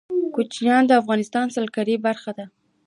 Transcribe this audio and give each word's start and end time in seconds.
کوچیان 0.35 0.83
د 0.87 0.91
افغانستان 1.01 1.43
د 1.47 1.51
سیلګرۍ 1.55 1.95
برخه 2.05 2.31
ده. 2.37 2.45